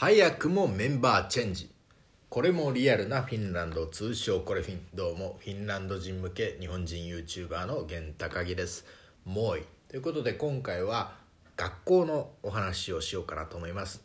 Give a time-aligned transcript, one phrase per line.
[0.00, 1.68] 早くもメンバーチェンジ。
[2.28, 4.42] これもリアルなフィンランド通称。
[4.42, 8.84] これフィンどうもフィンランド人向け日本人 YouTuber の源高木です。
[9.24, 9.64] もうい。
[9.88, 11.16] ということで今回は
[11.56, 14.04] 学校のお話をしようかなと思います。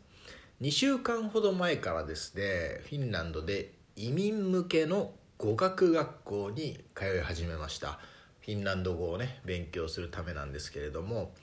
[0.63, 7.99] 2週間ほど前からですねフィンランドで移民向けの語学学校に通い始めました。
[8.41, 11.35] フィンランド語をね勉強するためなんですけれども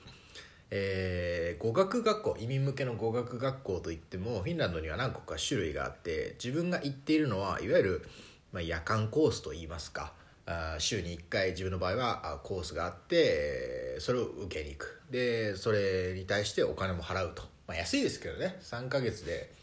[0.71, 8.09] えー語学学校移民向けの語学学校といってもフィンランドには何個か種類があって自分が行っているのはいわゆる、
[8.51, 10.13] まあ、夜間コースといいますか
[10.47, 15.01] あ週に1回自分の場合はコースがあってそれを受けに行く。
[15.11, 18.57] でそれに対してお金も払うと、まあ、安いですけどね。
[18.61, 19.53] 3ヶ月で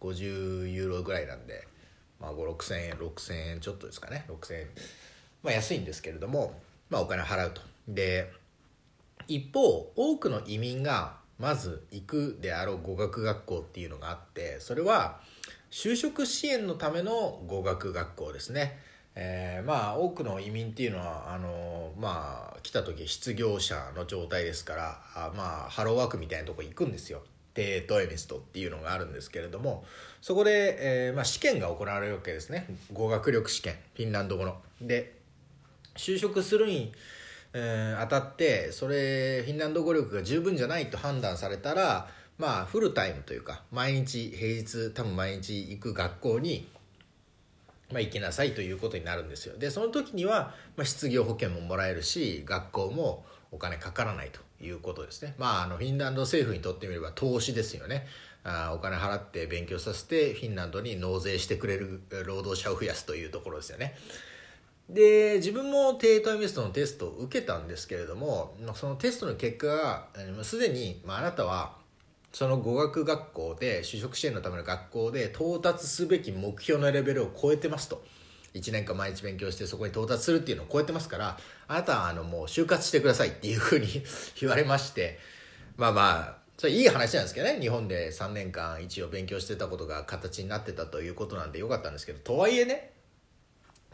[0.00, 1.66] 50ユーロぐらいなんで、
[2.20, 4.26] まあ、5 6千円6千円ちょっとですかね。
[4.28, 4.66] 6千円。
[5.42, 6.60] まあ安いんですけれども、
[6.90, 7.62] まあ、お金払うと。
[7.88, 8.30] で
[9.28, 15.20] 一方多くの移民がまず行くであろう語学学校っていうのがあってそれは
[15.70, 18.78] 就職支援のための語学学校ですね、
[19.16, 27.22] えーまあ多くの移民っていうのはあのまあ来た時失業者の状態ですからあまあハローワークみたいなとこ行くんですよ。
[27.54, 29.84] テートエミストっていうのがあるんですけれども
[30.20, 32.66] そこで、えーまあ、試験が行われるわけですね。
[32.92, 34.56] 語学力試験フィンランド語の。
[34.80, 35.14] で
[35.96, 36.92] 就職するに、
[37.54, 46.68] えー当たってそれフィンランド語力が十分じゃないと判断されたらまあフルタイムというか毎日平日多分毎日行く学校に、
[47.92, 49.56] まあ、行きなさいということになるんですよ。
[49.56, 55.34] でその時には、まあ、失業保険ももらえるし学校もお金かからないということですね。
[55.38, 58.06] まああのフィンランド政府にとってみれば投資ですよね。
[58.42, 63.94] あお金払って勉強させてフィンランドに納税してくれる労働者を増やすというところですよね。
[64.88, 70.08] で自分もテートエミストのテストを受けたんですけれどもそのテストの結果が
[70.42, 71.76] すでに、まあ、あなたは
[72.32, 78.04] その語学学校で就職支援のための学校で到達すべき目標のレベルを超えてますと。
[78.54, 83.86] 1年間毎日勉強してそこに到達するっていうのを超えてますからあなたはあのもう就活してくださいっていうふうに
[84.40, 85.18] 言われまして
[85.76, 87.58] まあまあそれいい話なんですけどね。
[87.60, 92.93] 日本で3年間一応勉強してたことが形になってたということなんでよかったんですけどとはいえね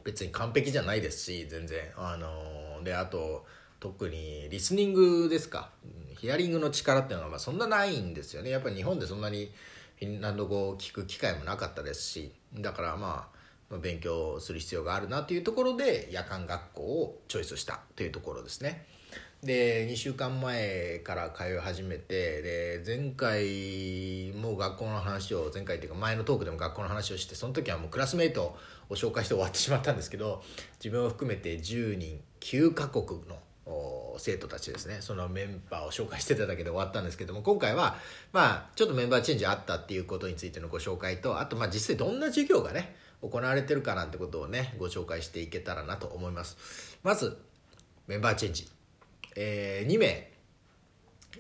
[0.05, 1.81] 別に完璧じゃないですし全然。
[1.97, 3.47] あのであと
[3.79, 5.71] 特にリスニングですか。
[6.19, 8.51] ヒアリングの力っていうのはまあそんなないんですよね。
[8.51, 9.53] やっぱり日本でそんなに
[9.99, 12.33] フィンランド語を聞く機会もなかったですし。
[12.55, 13.29] だからま
[13.71, 18.87] あ勉強する必要があるなというところで夜間学校をチョイスしたというところですね。
[19.43, 28.55] で2週間前から通い始めてで前回も学校の話を前回っていうか前のトークでも学校の話をしてその時はもうクラスメイト
[28.91, 30.43] を紹介して終わってしまったんですけど
[30.79, 33.39] 自分を含めて10人9カ国の
[34.19, 34.99] 生徒たちですね。
[35.01, 37.97] そのメンバーを紹介してただけで終わったんですけども今回は
[38.33, 46.99] まあちょっとメンバーチェンジあったっていうことについてのご紹介とあとまあ実際どんな授業がね行われてるかなんてことをねご紹介していけたらなと思います。
[47.03, 47.39] まず
[48.07, 48.80] メンバーチェンジ。
[49.37, 50.31] えー2名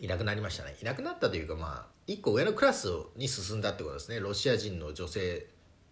[0.00, 0.76] いなくなりましたね。
[0.80, 4.20] いなくなったというかまあ1個上のクラスに進んだってことですね。
[4.20, 5.46] ロシア人の女性、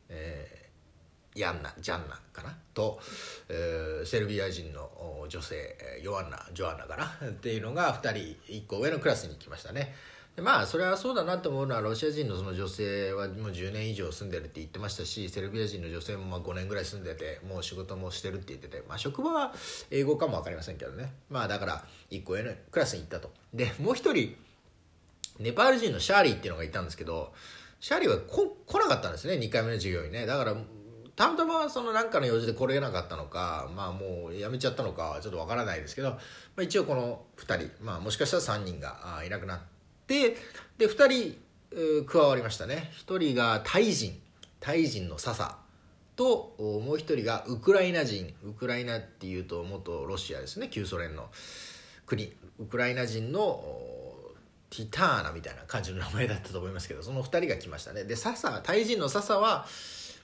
[0.09, 0.59] えー
[1.35, 2.57] ヤンナジャンナかな？
[2.75, 2.99] と、
[3.49, 7.29] えーセルビア人の女性ヨアンナジョアンナかな？
[7.29, 9.95] っていうのが2人1個上のクラスに行きましたね。
[10.43, 19.53] まあそれはそうだなと思うのはロシア人のその女性はもう10年以上住んでるって言ってましたしセルビア人の女性もまあ5年ぐらい住んでてもう仕事もしてるって言ってて、まあ、職場は
[19.91, 21.13] 英語かも分かりませんけどね。
[21.31, 23.31] まあだから1個上のクラスに行ったと。
[23.55, 24.37] でもう一人
[25.41, 27.33] ネパール人のシャーリーっていうのがいたんですけど
[27.81, 30.27] シャーリーはこ来なかったんですね2回目の授業にね。
[30.27, 30.55] だから
[31.17, 36.19] たまたまその何かの用事で来れなかったのかまあもうやめちゃったのかちょっとわからないですけど、ま
[36.59, 39.78] あ、一応この2人、まあ、もしかしたら3人がいなくなって
[40.09, 40.37] で
[40.79, 41.37] 2
[42.01, 42.91] 人加わりましたね。
[43.07, 44.21] 1人がタイ人。
[44.59, 45.57] タイ人の笹
[46.17, 48.35] ともう1人がウクライナ人。
[48.43, 50.69] ウクライナっていうと元ロシアですね。
[50.69, 51.29] 旧ソ連の
[52.07, 52.33] 国。
[52.59, 53.63] ウクライナ人の
[54.71, 58.05] ティターナみたいな感じの名前だったと思いますけどその2人が来ましたね。
[58.05, 59.67] で笹タイ人の笹は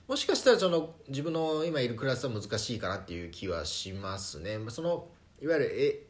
[0.07, 4.59] もしかしたらその自分の今いるクラスは難しいかなっていう気はしますね。
[4.69, 5.07] その
[5.41, 6.04] いわゆる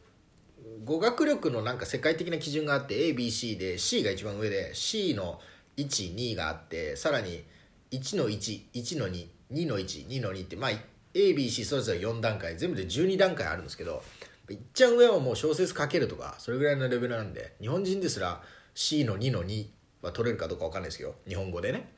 [0.83, 5.39] 語学力のなんか世界的な基準があって ABC で C が一番上で C の
[5.77, 7.44] 12があってさらに
[7.91, 10.71] 1の11の22の12の2ってまあ
[11.13, 14.03] ABC それぞれ4段階全部で12段階あるんですけど
[14.50, 18.41] いっちゃん上はもう小説書けるとかそれぐらいのレベルなんで日本人ですら
[18.73, 19.68] C の2の2
[20.01, 21.89] は取れるかどうか分かんないですけど日本語でね。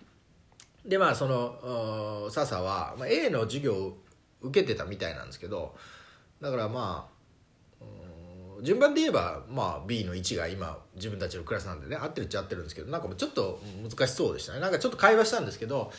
[0.85, 3.97] でまあその笹は、まあ、A の授業を
[4.41, 5.75] 受けてたみたいなんですけど
[6.39, 7.09] だからま
[7.81, 8.16] あうん
[8.61, 14.59] 順番で言えば、まあ、B の1が今自分たちのクラスなんでね合ってるっちゃ合ってるんですけどなんかもうちょっと難しそうでしたね。
[14.59, 15.91] なんかちょっと会話したんですけど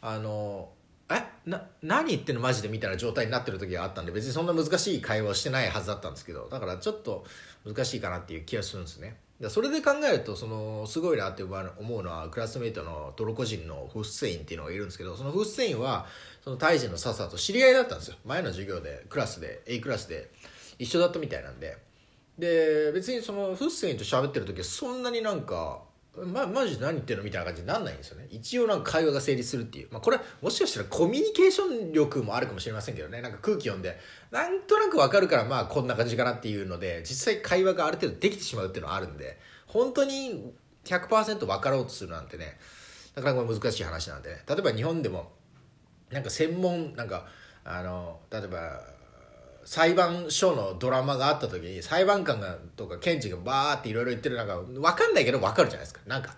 [0.00, 0.70] あの
[1.10, 7.24] えな何言ってんのマジでみたいな状態になってる時があったんで別にそんな難しい会話をしてないはずだったんですけどだからちょっと
[7.64, 9.16] 難しいかなっていう気がするんですね。
[9.50, 16.06] それで考えるとそのすごいなって思うのはクラスメイトのトルコ人のフッセインっていうのがいるんですけどそのフッセインは
[16.42, 18.16] そのタイ人のササと知り合いだったんですよ。
[18.24, 20.30] 前の授業でクラスで A クラスで
[20.78, 21.85] 一緒だったみたいなんで。
[22.38, 25.80] で別にそのフッセインと喋ってる時はそんなになんか
[26.24, 28.26] ま、マジで何言ってんのみたいな感じになんないんですよね。
[28.30, 33.20] 一応なんか会話が成立するっていう、まあ、これもしかしたらコミュニケーション力もあるかもしれませんけどね。
[33.20, 33.98] なんか空気読んで。
[34.30, 39.38] なんとなく分かるからまあこんな感じかなっていうので実際会話がある程度できてしまうっていうのはあるんで。
[39.66, 40.54] 本当に
[40.84, 42.58] 100%分かろうとするなんてね。
[43.14, 44.42] なかなか難しい話なんでね。
[44.48, 45.32] 例えば日本でも
[46.10, 47.26] なんか専門なんか
[47.64, 48.80] あの例えば
[49.66, 56.00] 裁判所のドラマがあった時に裁判官がとか検事がバーっていろいろ言ってるなんか分かんないけど分かるじゃないですか。
[56.06, 56.34] なんか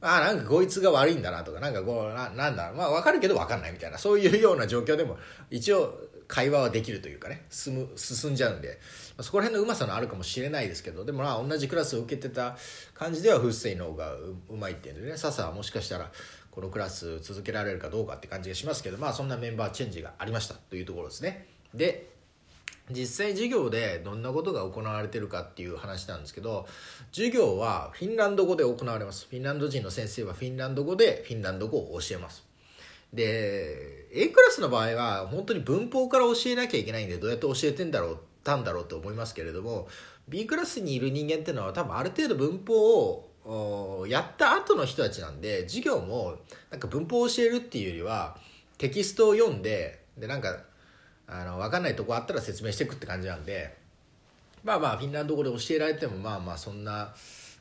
[0.00, 3.98] ああなんかこいつが悪いんだなとかなんかこうななんだまあ分かるけど分かんないみたいな。
[3.98, 5.16] そういうような状況でも
[5.48, 5.94] 一応
[6.26, 7.46] 会話はできるというかね。
[7.50, 8.80] 進む進んじゃうんで、
[9.20, 12.56] そこら辺のうまさのあるかもしれないですけどでもまあ同じクラスを受けてた
[12.94, 15.16] 感じではフッセイの方がうまいっていうんでね。
[15.16, 16.10] 笹はもしかしたら
[16.50, 21.46] このクラス続けられるかどうかって感じがしますけどまあそんなメンバーチェンジがありましたというところですね。
[21.74, 22.11] で
[22.90, 26.66] 実際授業でどんなことが行われてるかっていう話なんですけど
[27.12, 29.26] 授業はフィンランド語で行われます。
[29.30, 32.44] フィンランド人の先生はフィンランド語でフィンランド語を教えます。
[33.12, 39.86] で A クラスの場合は本当に文法から教えなきゃいけないんでどうやって教えてんだろうたんだろうと思いますけれども
[40.28, 46.36] B クラスにいる人間っていうのは多分ある程度文法をやった後の人たちなんで授業も
[46.70, 48.36] なんか文法を教えるっていうよりは
[48.78, 50.58] テキストを読んででなんか
[51.32, 53.74] あの分かんないとこあったら説明していくって感じなんで
[54.62, 57.14] まあまあフィンランド語で教えられてもまあまあそんな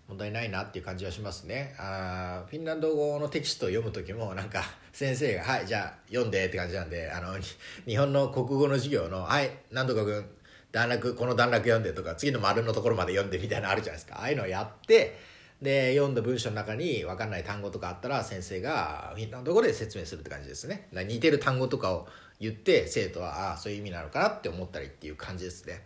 [0.07, 1.73] 問題ないなっていう感じはしますね。
[1.79, 7.38] あフィンランド語のテキストを読む時もなんか 先生が「はいじゃあ読んで」って感じなんであの
[7.85, 10.25] 日本の国語の授業の「はい何とか君
[10.71, 14.19] 段落この段落読んで」とか次の丸のところまで読んでみたいなのあるじゃないですか。
[14.19, 15.17] ああいうのをやって
[15.62, 20.89] で読んだ文章の中に分かんない単語とかあったら先生がフィンランド語で説明するって感じですね。
[20.91, 22.07] 似てる単語とかを
[22.41, 25.83] 言って生徒はああそういう意味なのかなって思ったりっていう感じですね。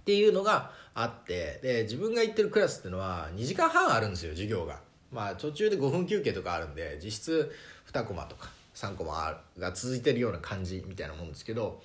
[0.00, 4.80] っていうのがあってで自分が行ってるクラスっていうのは2時間半あるんですよ授業が。
[5.12, 7.52] まあ途中で5分休憩とかあるんで実質
[7.92, 11.82] 2コマとか3コマが続いてるような感じみたいなもんですけど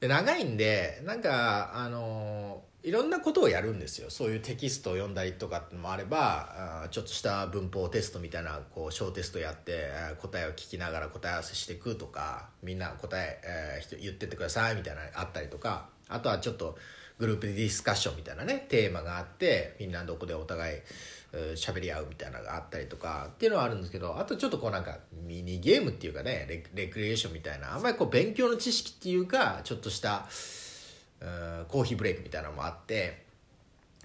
[0.00, 4.08] で長いんでなんかあのいろんなことをやるんですよ。
[4.08, 9.90] そういうテキストを読んだりとかってのもあればちょっとした文法テストみたいなこう小テストやって
[10.20, 16.78] 答えを聞きながら答え合わせしていくとかみんな答ええー、言ってってくださいみたいなのあったりとかあとはちょっと
[17.18, 20.80] グループディスカッションみたいなねテーマがあってフィンランド語でお互い
[21.54, 30.26] 喋り合うみたいなのがあったりとかっていうのはあるんですけどあとちょっとこうなんかミニゲームっていうかねレレクリエーションみたいなあんまりこう勉強の知識っていうかちょっとした
[31.68, 33.24] コーヒーブレイクみたいなのもあって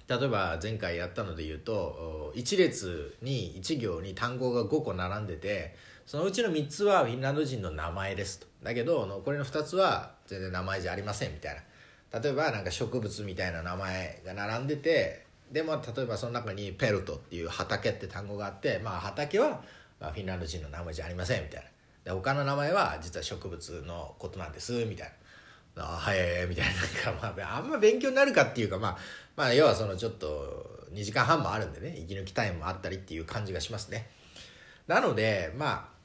[0.07, 5.75] 例えば前回やったので言うと1列に1行に単語が5個並んでて
[6.05, 8.47] そのうちの3つはフィンランド人の名前ですと。
[8.61, 12.19] だけど残りの2つは全然名前じゃありませんみたいな。
[12.19, 19.63] 例えばなんか植物みたいな名前が並んでてでも例えばその中にペルトっていう畑って単語があってまあ畑は
[19.99, 21.67] フィンランド人の名前じゃありませんみたいな。
[22.03, 25.13] で他の名前は実は植物のことなんですみたいな。
[25.77, 27.11] あはいみたいな。
[27.11, 28.97] なんか、まあ、あんま勉強になるかっていうか、まあ、
[29.35, 34.07] まあ要はそのちょっと2時間半もあるんでね息抜きタイムもあったりっていう感じがしますね。
[34.87, 35.95] なのでまあ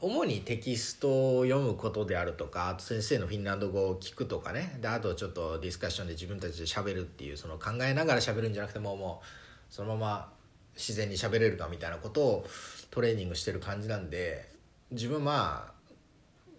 [0.00, 4.78] 主にテキストを読むことであるとかあと先生のフィンランド語を聞くとかね。
[4.80, 9.26] であとちょっとディスカッションで自分たちで喋るっていうその考えながら喋るんじゃなくてももう
[9.72, 10.32] そのまま
[10.74, 12.46] 自然に喋れるかみたいなことを
[12.90, 14.50] トレーニングしてる感じなんで
[14.90, 15.72] 自分まあ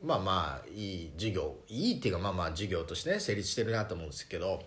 [0.04, 4.62] まあまあいい授業いいっていうかまあまあ授業としてね成立してるなと思うんですけど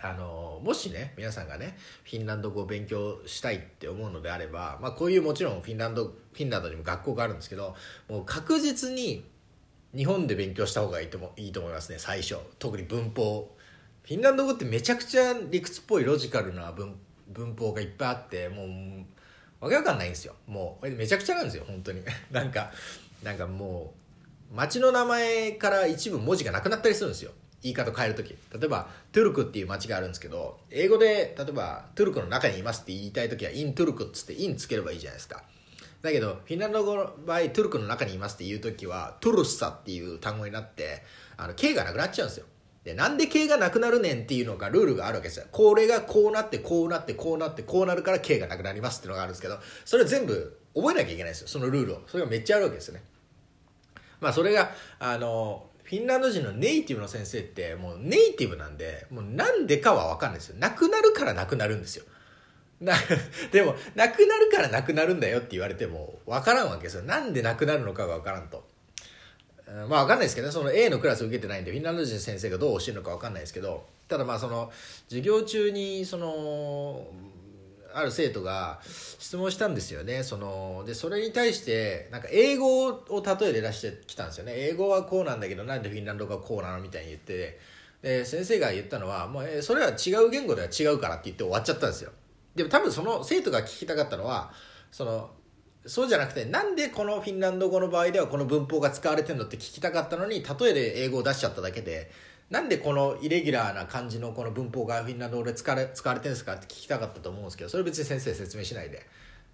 [0.00, 7.74] あのもしね皆さんがねフィンランド語を勉強したいって思うのであれば、まあ、こういうもちろんフィンランドフィンランドにも学校があるんですけど
[8.08, 9.24] もう確実に
[9.94, 12.36] 日本で勉強した方がいいともいいと思いますね最初。
[12.58, 13.50] 特に文法。
[14.02, 16.94] フィンランド語ってめちゃくちゃ理屈っぽいロジカルな文
[17.28, 18.68] 文法がいっぱいあってもう
[19.60, 20.34] わけわかんないんですよ。
[20.46, 22.02] もうめちゃくちゃなんですよ本当に。
[22.30, 22.70] なんか
[23.22, 24.07] なんかもう
[24.52, 35.42] 町の名前から一部文字がなくなったりするんですよ言い方変える時例えばトゥルクっていう町があるんですけど英語で例えばトゥルクの中にいますって言いたい時はイントゥルクっつってインつければいいじゃないですか
[36.02, 41.02] だけどフィンランド語の場合トゥルクの中にいますって言う時はトゥルッサっていう単語になって
[41.36, 42.46] あの K がなくなっちゃうんですよ
[42.88, 45.44] で、なんで K がなくなるねんっていうのがルールがあるわけですよ。
[45.52, 51.48] これがこうなって、こうなって、こうなって、こうなるから K がなくなりますっていうのがあるんですけど、それ全部覚えなきゃいけないんですよ。
[51.48, 52.02] そのルールを。
[52.06, 53.02] それがめっちゃあるわけですよね。
[54.20, 60.56] まあそれが、あの、フィンランド人のネイティブの先生ってもうネイティブなんで、もうなんでかはわかんないですよ。
[60.58, 62.04] なくなるからなくなるんですよ。
[62.80, 62.94] な、
[63.52, 67.02] でも、なくなるからなくなるんだよって言われても、わからんわけですよ。
[67.02, 68.66] なんでなくなるのかがわからんと。
[69.88, 74.72] まあわかんないですけどね、その A のクラス受けてないんで、フィンランド人先生がどう教えるのかわかんないですけど、ただまあその、
[75.08, 77.06] 授業中に、その、
[77.94, 80.22] ある生徒が質問したんですよね。
[80.22, 84.52] その、で、それに対して、なんか英語を例えで出してきたんですよね。
[84.56, 87.58] 英語はこうなんだけど、なんでフィンランド語がこうなのみたいに言って、
[88.02, 92.12] で、先生が言ったのは、もう、えそれは違う言語では違うからって言って終わっちゃったんですよ。
[92.54, 94.52] でも多分その生徒が聞きたかったのは、
[94.90, 95.30] その、
[95.86, 102.10] そうじゃなくて、なんでこのフィンランド語の場合ではこの文法が使われてるのって聞きたかったのに、例えで英語を出しちゃっただけで、
[102.50, 109.06] なんでこのイレギュラーな感じのこの文法がフィンランド語で使われ使われてるんですかって聞きたかったと思うんですけど、それ別に先生説明しないで。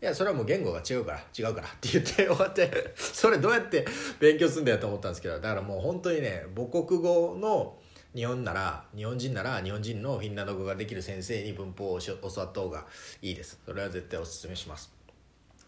[0.03, 3.87] いや、それはもう言語が違うから、違うからって言って終わって、 それどうやって
[4.21, 7.79] 勉強するんだよと思ったんですけど、だからもう本当にね、母国語の
[8.15, 12.87] 日本なら日本人なら日本人のフィンランド語ができる先生に文法を教わった方が
[13.21, 14.93] いいですそれは絶対おすすめします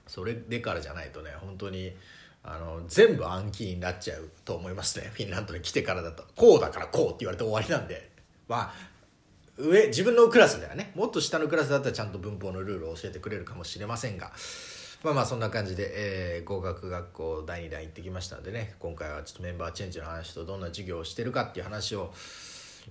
[0.07, 1.93] それでからじゃないとね本当に
[2.49, 6.25] あの全部暗記になっちゃうと思いますね フィンランドに来てからだと。
[6.37, 8.11] こうだからこうって言われて終わりなんで。
[8.49, 8.97] まあ
[9.59, 10.93] 上自分のクラスではね。
[10.95, 14.33] もっと下のクラスだったらちゃんと文法のルールを教えてくれるかもしれませんが。
[15.03, 18.77] まあまあそんな感じで、えー、合格学校第2弾行ってきましたんでね。
[18.79, 22.13] 今回はちょっとメンバーチェンジの話とどんな授業をしてるかっていう話を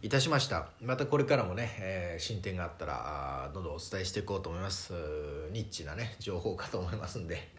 [0.02, 0.68] いたしました。
[0.82, 4.94] またこれからもね、えー、進展があったらどんどんお伝えしていこうと思います。
[5.52, 7.56] ニッチなね情報かと思いますんで。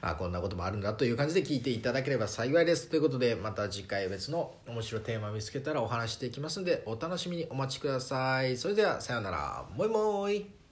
[0.00, 2.88] あこんなこともあるんだという感じで聞いていただければ幸いです。
[2.88, 8.56] ということでまた次回別の面白いテーマ見つけたらお話していきますんでお楽しみにお待ちください。
[8.56, 9.66] それではさようなら。
[9.74, 10.65] もいもーい。